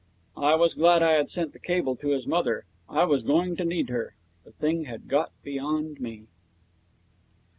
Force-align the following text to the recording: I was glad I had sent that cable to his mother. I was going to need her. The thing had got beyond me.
I 0.39 0.55
was 0.55 0.73
glad 0.73 1.03
I 1.03 1.11
had 1.11 1.29
sent 1.29 1.53
that 1.53 1.61
cable 1.61 1.95
to 1.97 2.07
his 2.09 2.25
mother. 2.25 2.65
I 2.89 3.03
was 3.03 3.21
going 3.21 3.55
to 3.57 3.63
need 3.63 3.89
her. 3.89 4.15
The 4.43 4.51
thing 4.51 4.85
had 4.85 5.07
got 5.07 5.29
beyond 5.43 5.99
me. 6.01 6.23